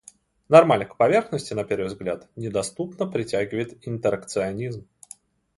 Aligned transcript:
Нормаль 0.49 0.87
к 0.87 0.97
поверхности, 0.97 1.53
на 1.53 1.63
первый 1.63 1.85
взгляд, 1.85 2.27
недоступно 2.35 3.05
притягивает 3.05 3.87
интеракционизм. 3.87 4.87